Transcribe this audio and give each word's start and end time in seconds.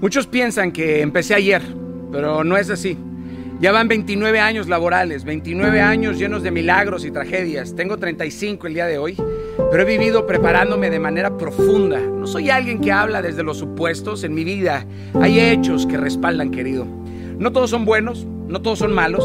Muchos 0.00 0.26
piensan 0.26 0.72
que 0.72 1.00
empecé 1.00 1.34
ayer, 1.34 1.62
pero 2.12 2.44
no 2.44 2.58
es 2.58 2.68
así. 2.68 2.98
Ya 3.60 3.72
van 3.72 3.88
29 3.88 4.38
años 4.38 4.68
laborales, 4.68 5.24
29 5.24 5.80
años 5.80 6.18
llenos 6.18 6.42
de 6.42 6.50
milagros 6.50 7.06
y 7.06 7.10
tragedias. 7.10 7.74
Tengo 7.74 7.96
35 7.96 8.66
el 8.66 8.74
día 8.74 8.84
de 8.84 8.98
hoy, 8.98 9.16
pero 9.70 9.82
he 9.82 9.86
vivido 9.86 10.26
preparándome 10.26 10.90
de 10.90 11.00
manera 11.00 11.38
profunda. 11.38 11.98
No 11.98 12.26
soy 12.26 12.50
alguien 12.50 12.82
que 12.82 12.92
habla 12.92 13.22
desde 13.22 13.42
los 13.42 13.56
supuestos. 13.56 14.22
En 14.22 14.34
mi 14.34 14.44
vida 14.44 14.84
hay 15.14 15.40
hechos 15.40 15.86
que 15.86 15.96
respaldan, 15.96 16.50
querido. 16.50 16.86
No 17.38 17.50
todos 17.52 17.70
son 17.70 17.86
buenos, 17.86 18.26
no 18.26 18.60
todos 18.60 18.80
son 18.80 18.92
malos, 18.92 19.24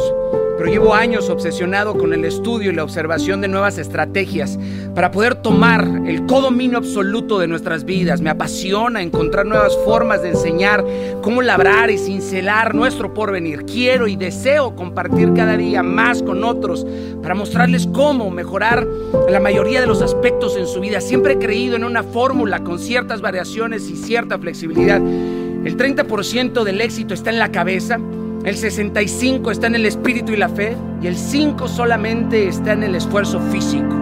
pero 0.57 0.71
llevo 0.71 0.95
años 0.95 1.29
obsesionado 1.29 1.97
con 1.97 2.13
el 2.13 2.23
estudio 2.23 2.71
y 2.71 2.75
la 2.75 2.85
observación 2.85 3.41
de 3.41 3.49
nuevas 3.49 3.77
estrategias 3.77 4.57
para 4.93 5.11
poder 5.11 5.35
tomar 5.35 5.87
el 6.05 6.25
codominio 6.25 6.77
absoluto 6.77 7.39
de 7.39 7.47
nuestras 7.47 7.85
vidas. 7.85 8.21
Me 8.21 8.29
apasiona 8.29 9.01
encontrar 9.01 9.45
nuevas 9.45 9.77
formas 9.85 10.21
de 10.21 10.29
enseñar 10.29 10.85
cómo 11.21 11.41
labrar 11.41 11.89
y 11.89 11.97
cincelar 11.97 12.75
nuestro 12.75 13.13
porvenir. 13.13 13.65
Quiero 13.65 14.07
y 14.07 14.15
deseo 14.15 14.75
compartir 14.75 15.33
cada 15.33 15.57
día 15.57 15.83
más 15.83 16.21
con 16.21 16.43
otros 16.43 16.85
para 17.21 17.35
mostrarles 17.35 17.87
cómo 17.87 18.29
mejorar 18.31 18.87
la 19.29 19.39
mayoría 19.39 19.81
de 19.81 19.87
los 19.87 20.01
aspectos 20.01 20.57
en 20.57 20.67
su 20.67 20.79
vida. 20.79 21.01
Siempre 21.01 21.33
he 21.33 21.39
creído 21.39 21.75
en 21.75 21.83
una 21.83 22.03
fórmula 22.03 22.63
con 22.63 22.79
ciertas 22.79 23.21
variaciones 23.21 23.89
y 23.89 23.95
cierta 23.95 24.37
flexibilidad. 24.37 24.97
El 24.97 25.77
30% 25.77 26.63
del 26.63 26.81
éxito 26.81 27.13
está 27.13 27.29
en 27.29 27.39
la 27.39 27.51
cabeza 27.51 27.99
el 28.43 28.57
65 28.57 29.51
está 29.51 29.67
en 29.67 29.75
el 29.75 29.85
espíritu 29.85 30.31
y 30.31 30.37
la 30.37 30.49
fe 30.49 30.75
y 30.99 31.05
el 31.05 31.15
5 31.15 31.67
solamente 31.67 32.47
está 32.47 32.73
en 32.73 32.81
el 32.81 32.95
esfuerzo 32.95 33.39
físico. 33.51 34.00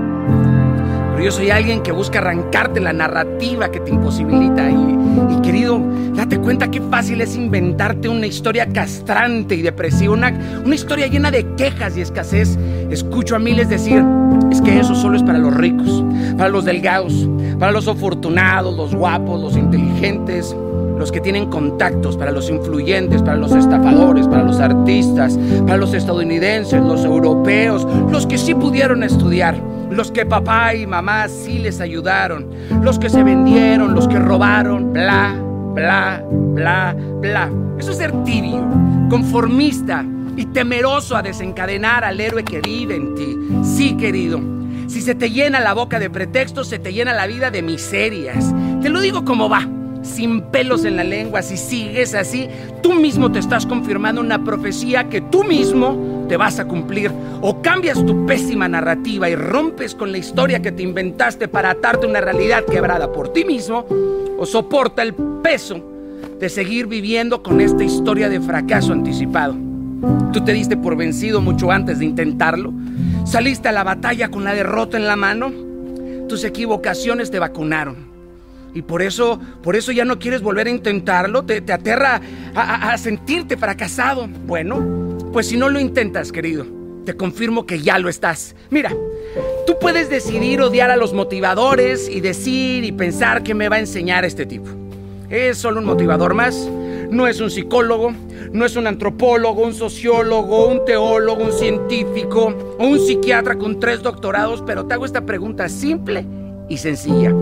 Pero 1.19 1.31
yo 1.31 1.35
soy 1.35 1.49
alguien 1.49 1.83
que 1.83 1.91
busca 1.91 2.19
arrancarte 2.19 2.79
la 2.79 2.93
narrativa 2.93 3.69
que 3.69 3.81
te 3.81 3.91
imposibilita. 3.91 4.69
Y, 4.69 5.41
querido, 5.41 5.77
date 6.15 6.39
cuenta 6.39 6.71
qué 6.71 6.79
fácil 6.79 7.19
es 7.19 7.35
inventarte 7.35 8.07
una 8.07 8.25
historia 8.25 8.69
castrante 8.69 9.55
y 9.55 9.61
depresiva, 9.61 10.13
una, 10.13 10.29
una 10.63 10.73
historia 10.73 11.07
llena 11.07 11.29
de 11.29 11.45
quejas 11.57 11.97
y 11.97 12.01
escasez. 12.01 12.57
Escucho 12.89 13.35
a 13.35 13.39
miles 13.39 13.67
decir, 13.67 14.01
es 14.49 14.61
que 14.61 14.79
eso 14.79 14.95
solo 14.95 15.17
es 15.17 15.23
para 15.23 15.39
los 15.39 15.53
ricos, 15.53 16.05
para 16.37 16.47
los 16.47 16.63
delgados, 16.63 17.27
para 17.59 17.73
los 17.73 17.89
afortunados, 17.89 18.77
los 18.77 18.95
guapos, 18.95 19.41
los 19.41 19.57
inteligentes, 19.57 20.55
los 20.99 21.13
que 21.13 21.21
tienen 21.21 21.49
contactos, 21.49 22.17
para 22.17 22.31
los 22.31 22.49
influyentes, 22.49 23.23
para 23.23 23.37
los 23.37 23.53
estafadores, 23.53 24.27
para 24.27 24.43
los 24.43 24.59
artistas, 24.59 25.39
para 25.65 25.77
los 25.77 25.93
estadounidenses, 25.93 26.83
los 26.83 27.05
europeos, 27.05 27.87
los 28.11 28.27
que 28.27 28.37
sí 28.37 28.53
pudieron 28.53 29.01
estudiar, 29.01 29.55
los 29.89 30.11
que 30.11 30.25
papá 30.25 30.75
y 30.75 30.85
mamá 30.85 31.29
sí 31.29 31.57
les 31.57 31.79
ayudaron, 31.79 32.47
los 32.83 32.99
que 32.99 33.09
se 33.09 33.23
vendieron, 33.23 33.95
los 33.95 34.09
que 34.09 34.19
robaron, 34.19 34.91
bla, 34.91 35.35
bla, 35.73 36.21
bla, 36.29 36.95
bla. 37.21 37.49
Eso 37.79 37.91
es 37.91 37.97
ser 37.97 38.11
tibio, 38.25 38.61
conformista 39.09 40.05
y 40.35 40.47
temeroso 40.47 41.15
a 41.15 41.21
desencadenar 41.21 42.03
al 42.03 42.19
héroe 42.19 42.43
que 42.43 42.59
vive 42.59 42.95
en 42.95 43.15
ti. 43.15 43.37
Sí, 43.63 43.95
querido. 43.95 44.41
Si 44.87 45.01
se 45.01 45.15
te 45.15 45.31
llena 45.31 45.61
la 45.61 45.73
boca 45.73 45.97
de 45.97 46.09
pretextos, 46.09 46.67
se 46.67 46.77
te 46.77 46.91
llena 46.91 47.13
la 47.13 47.25
vida 47.25 47.51
de 47.51 47.61
miserias. 47.61 48.53
Te 48.81 48.89
lo 48.89 48.99
digo 48.99 49.23
como 49.23 49.47
va 49.47 49.78
sin 50.09 50.41
pelos 50.41 50.85
en 50.85 50.97
la 50.97 51.03
lengua, 51.03 51.41
si 51.41 51.57
sigues 51.57 52.13
así, 52.13 52.47
tú 52.81 52.93
mismo 52.93 53.31
te 53.31 53.39
estás 53.39 53.65
confirmando 53.65 54.21
una 54.21 54.43
profecía 54.43 55.09
que 55.09 55.21
tú 55.21 55.43
mismo 55.43 56.25
te 56.27 56.37
vas 56.37 56.59
a 56.59 56.65
cumplir. 56.65 57.11
O 57.41 57.61
cambias 57.61 58.05
tu 58.05 58.25
pésima 58.25 58.67
narrativa 58.67 59.29
y 59.29 59.35
rompes 59.35 59.95
con 59.95 60.11
la 60.11 60.17
historia 60.17 60.61
que 60.61 60.71
te 60.71 60.83
inventaste 60.83 61.47
para 61.47 61.71
atarte 61.71 62.05
una 62.05 62.21
realidad 62.21 62.65
quebrada 62.65 63.11
por 63.11 63.31
ti 63.31 63.45
mismo, 63.45 63.85
o 64.37 64.45
soporta 64.45 65.03
el 65.03 65.13
peso 65.13 65.81
de 66.39 66.49
seguir 66.49 66.87
viviendo 66.87 67.43
con 67.43 67.61
esta 67.61 67.83
historia 67.83 68.29
de 68.29 68.39
fracaso 68.39 68.93
anticipado. 68.93 69.55
Tú 70.31 70.43
te 70.43 70.53
diste 70.53 70.77
por 70.77 70.95
vencido 70.95 71.41
mucho 71.41 71.71
antes 71.71 71.99
de 71.99 72.05
intentarlo. 72.05 72.71
Saliste 73.25 73.67
a 73.67 73.73
la 73.73 73.83
batalla 73.83 74.29
con 74.29 74.43
la 74.43 74.53
derrota 74.53 74.97
en 74.97 75.05
la 75.05 75.15
mano. 75.15 75.51
Tus 76.29 76.43
equivocaciones 76.43 77.31
te 77.31 77.39
vacunaron. 77.39 78.18
Y 78.73 78.81
por 78.83 79.01
eso, 79.01 79.39
por 79.63 79.75
eso 79.75 79.91
ya 79.91 80.05
no 80.05 80.19
quieres 80.19 80.41
volver 80.41 80.67
a 80.67 80.69
intentarlo, 80.69 81.43
te, 81.43 81.57
aterra 81.71 82.21
a, 82.53 82.91
a 82.91 82.97
sentirte 82.97 83.57
fracasado. 83.57 84.27
Bueno, 84.45 85.17
pues 85.33 85.47
si 85.47 85.57
no 85.57 85.69
lo 85.69 85.79
intentas, 85.79 86.31
querido, 86.31 86.65
te 87.05 87.15
confirmo 87.15 87.65
que 87.65 87.79
ya 87.79 87.97
lo 87.97 88.09
estás. 88.09 88.55
Mira, 88.69 88.91
tú 89.65 89.77
puedes 89.79 90.09
decidir 90.09 90.61
odiar 90.61 90.91
a 90.91 90.95
los 90.95 91.13
motivadores 91.13 92.07
y 92.09 92.21
decir 92.21 92.83
y 92.83 92.91
pensar 92.91 93.43
que 93.43 93.53
me 93.53 93.69
va 93.69 93.77
a 93.77 93.79
enseñar 93.79 94.25
este 94.25 94.45
tipo. 94.45 94.69
Es 95.29 95.57
solo 95.57 95.79
un 95.79 95.85
motivador 95.85 96.33
más, 96.33 96.55
no 97.09 97.27
es 97.27 97.39
un 97.39 97.51
psicólogo, 97.51 98.13
no 98.51 98.65
es 98.65 98.75
un 98.75 98.87
antropólogo, 98.87 99.63
un 99.63 99.73
sociólogo, 99.73 100.67
un 100.67 100.85
teólogo, 100.85 101.43
un 101.43 101.51
científico 101.51 102.55
o 102.77 102.83
un 102.83 102.99
psiquiatra 102.99 103.55
con 103.55 103.79
tres 103.79 104.01
doctorados, 104.01 104.63
pero 104.65 104.85
te 104.85 104.95
hago 104.95 105.05
esta 105.05 105.25
pregunta 105.25 105.69
simple 105.69 106.25
y 106.67 106.77
sencilla. 106.77 107.33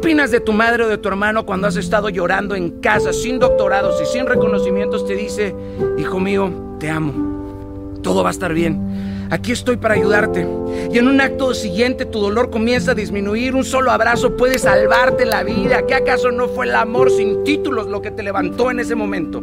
¿Qué 0.00 0.06
opinas 0.06 0.30
de 0.30 0.40
tu 0.40 0.54
madre 0.54 0.84
o 0.84 0.88
de 0.88 0.96
tu 0.96 1.10
hermano 1.10 1.44
cuando 1.44 1.66
has 1.66 1.76
estado 1.76 2.08
llorando 2.08 2.54
en 2.54 2.80
casa 2.80 3.12
sin 3.12 3.38
doctorados 3.38 4.00
y 4.00 4.06
sin 4.06 4.24
reconocimientos? 4.24 5.06
Te 5.06 5.14
dice, 5.14 5.54
hijo 5.98 6.18
mío, 6.18 6.50
te 6.80 6.88
amo. 6.88 7.98
Todo 8.02 8.22
va 8.22 8.30
a 8.30 8.32
estar 8.32 8.54
bien. 8.54 9.28
Aquí 9.30 9.52
estoy 9.52 9.76
para 9.76 9.96
ayudarte. 9.96 10.48
Y 10.90 10.96
en 10.96 11.06
un 11.06 11.20
acto 11.20 11.52
siguiente 11.52 12.06
tu 12.06 12.18
dolor 12.18 12.48
comienza 12.48 12.92
a 12.92 12.94
disminuir. 12.94 13.54
Un 13.54 13.62
solo 13.62 13.90
abrazo 13.90 14.38
puede 14.38 14.58
salvarte 14.58 15.26
la 15.26 15.42
vida. 15.42 15.84
¿Qué 15.84 15.94
acaso 15.94 16.30
no 16.30 16.48
fue 16.48 16.64
el 16.64 16.76
amor 16.76 17.10
sin 17.10 17.44
títulos 17.44 17.86
lo 17.86 18.00
que 18.00 18.10
te 18.10 18.22
levantó 18.22 18.70
en 18.70 18.80
ese 18.80 18.94
momento? 18.94 19.42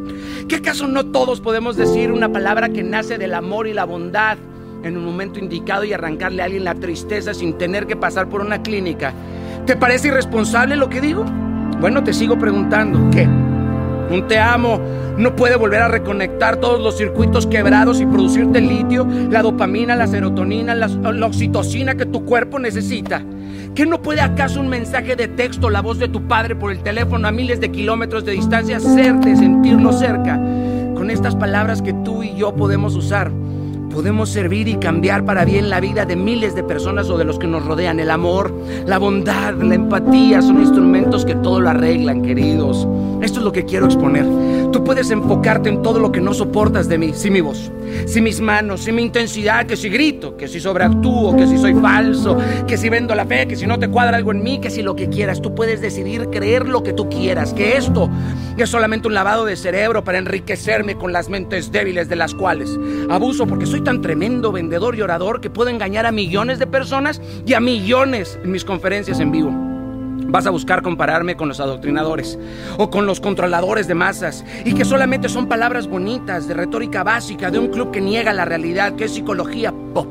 ¿Qué 0.50 0.56
acaso 0.56 0.88
no 0.88 1.06
todos 1.06 1.40
podemos 1.40 1.78
decir 1.78 2.12
una 2.12 2.32
palabra 2.32 2.70
que 2.70 2.82
nace 2.82 3.20
del 3.20 3.36
amor 3.36 3.68
y 3.68 3.74
la 3.74 3.86
bondad 3.86 4.40
en 4.84 4.98
un 4.98 5.06
momento 5.06 5.38
indicado 5.38 5.84
y 5.84 5.94
arrancarle 5.94 6.42
a 6.42 6.46
alguien 6.46 6.64
la 6.64 6.74
tristeza 6.74 7.36
sin 7.36 7.60
tener 7.60 7.86
que 7.86 7.96
pasar 7.96 8.28
por 8.28 8.42
una 8.42 8.64
clínica? 8.64 9.14
¿Te 9.68 9.76
parece 9.76 10.08
irresponsable 10.08 10.78
lo 10.78 10.88
que 10.88 11.02
digo? 11.02 11.26
Bueno, 11.82 12.02
te 12.02 12.14
sigo 12.14 12.40
preguntando, 12.40 13.10
¿qué? 13.12 13.28
Un 14.10 14.26
te 14.26 14.40
amo 14.40 14.80
no 15.18 15.36
puede 15.36 15.58
volver 15.58 15.82
a 15.82 15.90
reconectar 15.90 16.56
todos 16.56 16.80
los 16.80 16.98
circuitos 16.98 17.46
quebrados 17.46 18.00
y 18.00 18.06
producirte 18.06 18.60
el 18.60 18.70
litio, 18.70 19.06
la 19.30 19.42
dopamina, 19.42 19.94
la 19.98 20.08
serotonina, 20.08 20.74
la, 20.74 20.88
oxitocina 21.26 21.96
que 21.96 22.06
tu 22.06 22.24
cuerpo 22.24 22.60
necesita. 22.60 23.22
¿Qué 23.76 23.86
no 23.86 24.02
puede 24.02 24.22
acaso 24.22 24.62
un 24.62 24.70
mensaje 24.70 25.18
de 25.18 25.28
texto, 25.28 25.70
la 25.70 25.82
voz 25.82 26.00
de 26.00 26.08
tu 26.08 26.28
padre 26.30 26.56
por 26.56 26.72
el 26.72 26.82
teléfono 26.82 27.28
a 27.28 27.32
miles 27.34 27.60
de 27.60 27.70
kilómetros 27.70 28.24
de 28.24 28.32
distancia, 28.32 28.78
hacerte 28.78 29.36
sentirlo 29.36 29.92
cerca? 29.92 30.38
Con 30.96 31.12
estas 31.12 31.36
palabras 31.36 31.82
que 31.82 31.92
tú 31.92 32.24
y 32.24 32.36
yo 32.36 32.56
podemos 32.56 32.96
usar 32.96 33.32
podemos 33.98 34.30
servir 34.30 34.68
y 34.68 34.76
cambiar 34.76 35.26
para 35.26 35.44
bien 35.44 35.72
la 35.72 35.80
vida 35.80 36.06
de 36.06 36.16
miles 36.16 36.54
de 36.54 36.62
personas 36.62 37.10
o 37.10 37.18
de 37.18 37.26
los 37.26 37.40
que 37.40 37.48
nos 37.48 37.66
rodean. 37.66 38.00
El 38.00 38.12
amor, 38.12 38.54
la 38.86 39.00
bondad, 39.00 39.56
la 39.56 39.74
empatía 39.74 40.40
son 40.44 40.62
instrumentos 40.62 41.26
que 41.26 41.34
todo 41.34 41.60
lo 41.60 41.72
arreglan, 41.72 42.22
queridos. 42.22 42.88
Esto 43.24 43.40
es 43.40 43.46
lo 43.46 43.52
que 43.52 43.66
quiero 43.66 43.88
exponer. 43.88 44.24
Tú 44.72 44.84
puedes 44.84 45.10
enfocarte 45.10 45.70
en 45.70 45.82
todo 45.82 46.00
lo 46.00 46.12
que 46.12 46.22
no 46.22 46.36
soportas 46.36 46.88
de 46.88 47.00
mí, 47.00 47.14
si 47.16 47.32
mi 47.32 47.42
voz, 47.42 47.72
si 48.06 48.22
mis 48.22 48.40
manos, 48.40 48.82
si 48.82 48.92
mi 48.92 49.02
intensidad, 49.02 49.66
que 49.66 49.76
si 49.76 49.90
grito, 49.90 50.38
que 50.38 50.48
si 50.48 50.60
sobreactúo, 50.60 51.36
que 51.36 51.48
si 51.48 51.58
soy 51.58 51.74
falso, 51.74 52.38
que 52.68 52.78
si 52.78 52.90
vendo 52.90 53.16
la 53.16 53.26
fe, 53.26 53.48
que 53.48 53.56
si 53.56 53.66
no 53.66 53.80
te 53.80 53.90
cuadra 53.90 54.18
algo 54.18 54.32
en 54.32 54.44
mí, 54.44 54.60
que 54.60 54.70
si 54.70 54.84
lo 54.84 54.96
que 54.96 55.10
quieras. 55.10 55.42
Tú 55.42 55.56
puedes 55.56 55.82
decidir 55.82 56.30
creer 56.30 56.70
lo 56.70 56.84
que 56.84 56.94
tú 56.94 57.10
quieras, 57.10 57.54
que 57.54 57.78
esto 57.78 58.10
es 58.58 58.70
solamente 58.70 59.08
un 59.08 59.16
lavado 59.16 59.46
de 59.46 59.56
cerebro 59.56 60.04
para 60.04 60.20
enriquecerme 60.20 60.96
con 60.96 61.12
las 61.12 61.30
mentes 61.30 61.72
débiles 61.72 62.10
de 62.10 62.16
las 62.16 62.36
cuales 62.36 62.70
abuso 63.10 63.48
porque 63.48 63.66
soy 63.66 63.82
tan 63.88 64.02
tremendo 64.02 64.52
vendedor 64.52 64.98
y 64.98 65.02
orador 65.02 65.40
que 65.40 65.50
puedo 65.50 65.70
engañar 65.70 66.06
a 66.06 66.12
millones 66.12 66.60
de 66.60 66.68
personas 66.68 67.22
y 67.46 67.54
a 67.54 67.62
millones 67.62 68.38
en 68.44 68.52
mis 68.52 68.66
conferencias 68.66 69.22
en 69.22 69.32
vivo. 69.32 69.77
Vas 70.30 70.46
a 70.46 70.50
buscar 70.50 70.82
compararme 70.82 71.38
con 71.38 71.48
los 71.48 71.60
adoctrinadores 71.60 72.38
o 72.78 72.90
con 72.90 73.06
los 73.06 73.20
controladores 73.20 73.88
de 73.88 73.96
masas 73.96 74.44
y 74.66 74.74
que 74.74 74.84
solamente 74.84 75.30
son 75.30 75.48
palabras 75.48 75.88
bonitas 75.88 76.48
de 76.48 76.54
retórica 76.54 77.04
básica 77.04 77.50
de 77.50 77.60
un 77.60 77.68
club 77.68 77.92
que 77.92 78.02
niega 78.02 78.34
la 78.34 78.44
realidad, 78.44 78.96
que 78.96 79.06
es 79.06 79.14
psicología 79.14 79.74
pop, 79.94 80.08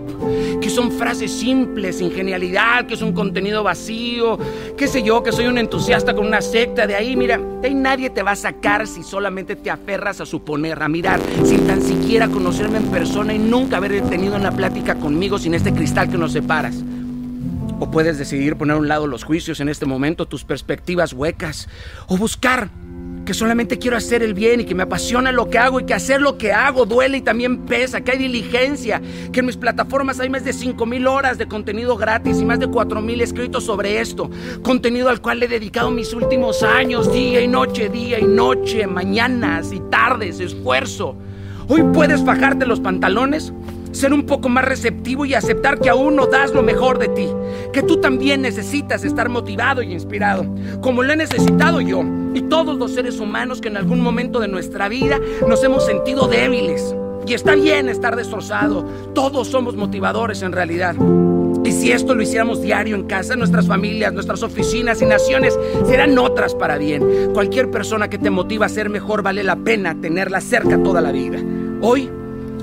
que 0.60 0.70
son 0.70 0.90
frases 0.92 1.30
simples, 1.30 1.98
sin 1.98 2.10
genialidad, 2.10 2.86
que 2.86 2.94
es 2.94 3.02
un 3.02 3.12
contenido 3.12 3.62
vacío, 3.62 4.38
qué 4.76 4.88
sé 4.88 5.02
yo, 5.02 5.22
que 5.22 5.32
soy 5.32 5.46
un 5.46 5.58
entusiasta 5.58 6.14
con 6.14 6.26
una 6.26 6.40
secta. 6.40 6.86
De 6.86 6.94
ahí, 6.94 7.14
mira, 7.14 7.38
de 7.38 7.68
ahí 7.68 7.74
nadie 7.74 8.08
te 8.10 8.22
va 8.22 8.32
a 8.32 8.36
sacar 8.36 8.86
si 8.86 9.02
solamente 9.02 9.54
te 9.56 9.70
aferras 9.70 10.20
a 10.20 10.26
suponer, 10.26 10.82
a 10.82 10.88
mirar, 10.88 11.20
sin 11.44 11.66
tan 11.66 11.82
siquiera 11.82 12.28
conocerme 12.28 12.78
en 12.78 12.86
persona 12.90 13.34
y 13.34 13.38
nunca 13.38 13.76
haber 13.76 14.00
tenido 14.08 14.36
una 14.36 14.50
plática 14.50 14.94
conmigo 14.94 15.38
sin 15.38 15.54
este 15.54 15.74
cristal 15.74 16.10
que 16.10 16.16
nos 16.16 16.32
separas. 16.32 16.82
O 17.78 17.90
puedes 17.90 18.18
decidir 18.18 18.56
poner 18.56 18.76
a 18.76 18.78
un 18.78 18.88
lado 18.88 19.06
los 19.06 19.24
juicios 19.24 19.60
en 19.60 19.68
este 19.68 19.86
momento, 19.86 20.26
tus 20.26 20.44
perspectivas 20.44 21.12
huecas, 21.12 21.68
o 22.06 22.16
buscar 22.16 22.70
que 23.26 23.34
solamente 23.34 23.76
quiero 23.78 23.96
hacer 23.96 24.22
el 24.22 24.32
bien 24.32 24.60
y 24.60 24.64
que 24.64 24.74
me 24.74 24.84
apasiona 24.84 25.32
lo 25.32 25.50
que 25.50 25.58
hago 25.58 25.80
y 25.80 25.84
que 25.84 25.92
hacer 25.92 26.22
lo 26.22 26.38
que 26.38 26.52
hago 26.52 26.86
duele 26.86 27.18
y 27.18 27.20
también 27.20 27.66
pesa, 27.66 28.00
que 28.00 28.12
hay 28.12 28.18
diligencia, 28.18 29.02
que 29.32 29.40
en 29.40 29.46
mis 29.46 29.56
plataformas 29.56 30.20
hay 30.20 30.30
más 30.30 30.44
de 30.44 30.52
5 30.52 30.86
mil 30.86 31.06
horas 31.06 31.36
de 31.36 31.48
contenido 31.48 31.96
gratis 31.96 32.40
y 32.40 32.44
más 32.44 32.60
de 32.60 32.68
4 32.68 33.02
mil 33.02 33.20
escritos 33.20 33.64
sobre 33.64 34.00
esto, 34.00 34.30
contenido 34.62 35.08
al 35.08 35.20
cual 35.20 35.42
he 35.42 35.48
dedicado 35.48 35.90
mis 35.90 36.14
últimos 36.14 36.62
años, 36.62 37.12
día 37.12 37.40
y 37.42 37.48
noche, 37.48 37.88
día 37.88 38.20
y 38.20 38.24
noche, 38.24 38.86
mañanas 38.86 39.72
y 39.72 39.80
tardes, 39.90 40.38
esfuerzo. 40.38 41.16
Hoy 41.68 41.82
puedes 41.92 42.24
bajarte 42.24 42.64
los 42.64 42.78
pantalones 42.78 43.52
ser 43.96 44.12
un 44.12 44.26
poco 44.26 44.48
más 44.48 44.64
receptivo 44.64 45.24
y 45.24 45.34
aceptar 45.34 45.80
que 45.80 45.88
aún 45.88 46.16
no 46.16 46.26
das 46.26 46.52
lo 46.52 46.62
mejor 46.62 46.98
de 46.98 47.08
ti, 47.08 47.28
que 47.72 47.82
tú 47.82 47.96
también 47.96 48.42
necesitas 48.42 49.04
estar 49.04 49.28
motivado 49.28 49.82
y 49.82 49.92
inspirado, 49.92 50.46
como 50.82 51.02
lo 51.02 51.12
he 51.12 51.16
necesitado 51.16 51.80
yo 51.80 52.04
y 52.34 52.42
todos 52.42 52.76
los 52.76 52.92
seres 52.92 53.18
humanos 53.18 53.60
que 53.60 53.68
en 53.68 53.78
algún 53.78 54.00
momento 54.00 54.38
de 54.38 54.48
nuestra 54.48 54.88
vida 54.88 55.18
nos 55.48 55.64
hemos 55.64 55.86
sentido 55.86 56.28
débiles. 56.28 56.94
Y 57.26 57.34
está 57.34 57.56
bien 57.56 57.88
estar 57.88 58.14
destrozado, 58.14 58.84
todos 59.12 59.48
somos 59.48 59.74
motivadores 59.74 60.42
en 60.42 60.52
realidad. 60.52 60.94
Y 61.64 61.72
si 61.72 61.90
esto 61.90 62.14
lo 62.14 62.22
hiciéramos 62.22 62.62
diario 62.62 62.94
en 62.94 63.04
casa, 63.04 63.34
nuestras 63.34 63.66
familias, 63.66 64.12
nuestras 64.12 64.44
oficinas 64.44 65.02
y 65.02 65.06
naciones 65.06 65.58
serán 65.86 66.16
otras 66.18 66.54
para 66.54 66.78
bien. 66.78 67.32
Cualquier 67.34 67.68
persona 67.70 68.08
que 68.08 68.18
te 68.18 68.30
motiva 68.30 68.66
a 68.66 68.68
ser 68.68 68.90
mejor 68.90 69.22
vale 69.22 69.42
la 69.42 69.56
pena 69.56 70.00
tenerla 70.00 70.40
cerca 70.40 70.80
toda 70.80 71.00
la 71.00 71.10
vida. 71.10 71.38
Hoy 71.80 72.08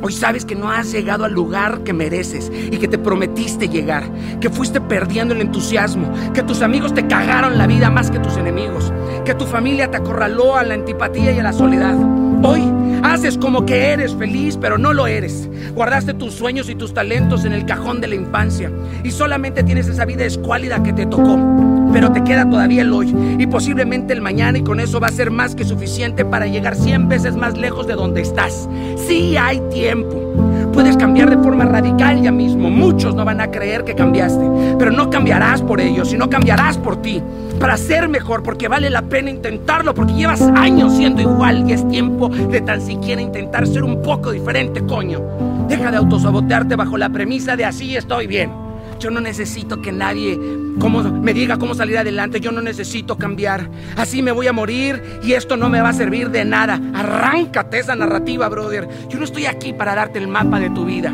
Hoy 0.05 0.11
sabes 0.11 0.43
que 0.43 0.53
no 0.53 0.69
has 0.69 0.91
llegado 0.91 1.23
al 1.23 1.31
lugar 1.31 1.85
que 1.85 1.93
mereces 1.93 2.51
y 2.53 2.77
que 2.77 2.89
te 2.89 2.97
prometiste 2.97 3.69
llegar, 3.69 4.03
que 4.41 4.49
fuiste 4.49 4.81
perdiendo 4.81 5.33
el 5.33 5.39
entusiasmo, 5.39 6.11
que 6.33 6.43
tus 6.43 6.61
amigos 6.61 6.93
te 6.93 7.07
cagaron 7.07 7.57
la 7.57 7.67
vida 7.67 7.89
más 7.89 8.11
que 8.11 8.19
tus 8.19 8.35
enemigos, 8.35 8.91
que 9.23 9.33
tu 9.33 9.45
familia 9.45 9.89
te 9.89 9.95
acorraló 9.95 10.57
a 10.57 10.63
la 10.63 10.73
antipatía 10.73 11.31
y 11.31 11.39
a 11.39 11.43
la 11.43 11.53
soledad. 11.53 11.95
Hoy 12.43 12.69
haces 13.01 13.37
como 13.37 13.65
que 13.65 13.93
eres 13.93 14.13
feliz, 14.13 14.57
pero 14.59 14.77
no 14.77 14.91
lo 14.91 15.07
eres. 15.07 15.49
Guardaste 15.73 16.13
tus 16.13 16.33
sueños 16.33 16.67
y 16.67 16.75
tus 16.75 16.93
talentos 16.93 17.45
en 17.45 17.53
el 17.53 17.65
cajón 17.65 18.01
de 18.01 18.09
la 18.09 18.15
infancia 18.15 18.69
y 19.05 19.11
solamente 19.11 19.63
tienes 19.63 19.87
esa 19.87 20.03
vida 20.03 20.25
escuálida 20.25 20.83
que 20.83 20.91
te 20.91 21.05
tocó 21.05 21.72
pero 21.93 22.11
te 22.11 22.23
queda 22.23 22.49
todavía 22.49 22.81
el 22.81 22.91
hoy 22.91 23.15
y 23.37 23.45
posiblemente 23.45 24.13
el 24.13 24.21
mañana 24.21 24.57
y 24.57 24.63
con 24.63 24.79
eso 24.79 24.99
va 24.99 25.07
a 25.07 25.11
ser 25.11 25.31
más 25.31 25.55
que 25.55 25.63
suficiente 25.63 26.25
para 26.25 26.47
llegar 26.47 26.75
100 26.75 27.07
veces 27.07 27.35
más 27.35 27.55
lejos 27.55 27.87
de 27.87 27.93
donde 27.93 28.21
estás. 28.21 28.67
Sí 29.07 29.37
hay 29.37 29.61
tiempo. 29.69 30.33
Puedes 30.73 30.97
cambiar 30.97 31.29
de 31.29 31.37
forma 31.37 31.65
radical 31.65 32.21
ya 32.21 32.31
mismo. 32.31 32.71
Muchos 32.71 33.13
no 33.13 33.23
van 33.23 33.39
a 33.39 33.51
creer 33.51 33.83
que 33.83 33.93
cambiaste, 33.93 34.43
pero 34.79 34.91
no 34.91 35.11
cambiarás 35.11 35.61
por 35.61 35.79
ellos, 35.79 36.09
sino 36.09 36.29
cambiarás 36.29 36.79
por 36.79 36.99
ti, 36.99 37.21
para 37.59 37.77
ser 37.77 38.09
mejor, 38.09 38.41
porque 38.41 38.67
vale 38.67 38.89
la 38.89 39.03
pena 39.03 39.29
intentarlo, 39.29 39.93
porque 39.93 40.13
llevas 40.13 40.41
años 40.41 40.93
siendo 40.93 41.21
igual 41.21 41.69
y 41.69 41.73
es 41.73 41.87
tiempo 41.87 42.27
de 42.29 42.59
tan 42.61 42.81
siquiera 42.81 43.21
intentar 43.21 43.67
ser 43.67 43.83
un 43.83 44.01
poco 44.01 44.31
diferente, 44.31 44.83
coño. 44.83 45.21
Deja 45.67 45.91
de 45.91 45.97
autosabotearte 45.97 46.75
bajo 46.75 46.97
la 46.97 47.09
premisa 47.09 47.55
de 47.55 47.65
así 47.65 47.95
estoy 47.95 48.25
bien. 48.25 48.62
Yo 48.99 49.11
no 49.11 49.19
necesito 49.19 49.81
que 49.81 49.91
nadie 49.91 50.37
me 50.37 51.33
diga 51.33 51.57
cómo 51.57 51.75
salir 51.75 51.97
adelante. 51.97 52.39
Yo 52.39 52.51
no 52.51 52.61
necesito 52.61 53.17
cambiar. 53.17 53.69
Así 53.97 54.21
me 54.21 54.31
voy 54.31 54.47
a 54.47 54.53
morir 54.53 55.01
y 55.23 55.33
esto 55.33 55.57
no 55.57 55.69
me 55.69 55.81
va 55.81 55.89
a 55.89 55.93
servir 55.93 56.29
de 56.29 56.45
nada. 56.45 56.79
Arráncate 56.93 57.79
esa 57.79 57.95
narrativa, 57.95 58.49
brother. 58.49 58.87
Yo 59.09 59.17
no 59.17 59.25
estoy 59.25 59.45
aquí 59.45 59.73
para 59.73 59.95
darte 59.95 60.19
el 60.19 60.27
mapa 60.27 60.59
de 60.59 60.69
tu 60.69 60.85
vida. 60.85 61.13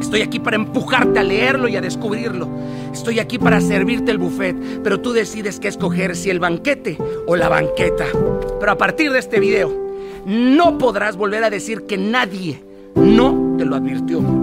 Estoy 0.00 0.22
aquí 0.22 0.40
para 0.40 0.56
empujarte 0.56 1.20
a 1.20 1.22
leerlo 1.22 1.68
y 1.68 1.76
a 1.76 1.80
descubrirlo. 1.80 2.48
Estoy 2.92 3.20
aquí 3.20 3.38
para 3.38 3.60
servirte 3.60 4.10
el 4.10 4.18
buffet, 4.18 4.82
pero 4.82 5.00
tú 5.00 5.12
decides 5.12 5.60
qué 5.60 5.68
escoger, 5.68 6.16
si 6.16 6.28
el 6.28 6.40
banquete 6.40 6.98
o 7.26 7.36
la 7.36 7.48
banqueta. 7.48 8.06
Pero 8.58 8.72
a 8.72 8.76
partir 8.76 9.12
de 9.12 9.20
este 9.20 9.38
video, 9.38 9.72
no 10.26 10.76
podrás 10.76 11.16
volver 11.16 11.44
a 11.44 11.50
decir 11.50 11.86
que 11.86 11.96
nadie 11.96 12.62
no 12.96 13.54
te 13.56 13.64
lo 13.64 13.76
advirtió. 13.76 14.41